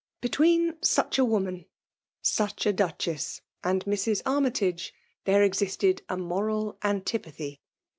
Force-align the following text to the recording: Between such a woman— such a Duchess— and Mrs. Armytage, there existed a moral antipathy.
Between 0.19 0.81
such 0.83 1.19
a 1.19 1.23
woman— 1.23 1.65
such 2.39 2.65
a 2.65 2.73
Duchess— 2.73 3.41
and 3.63 3.85
Mrs. 3.85 4.23
Armytage, 4.25 4.95
there 5.25 5.43
existed 5.43 6.01
a 6.09 6.17
moral 6.17 6.79
antipathy. 6.83 7.61